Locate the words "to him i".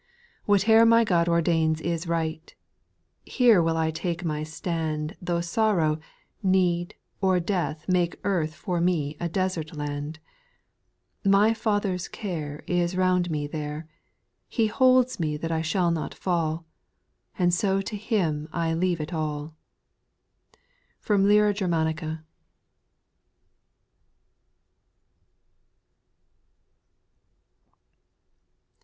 17.81-18.73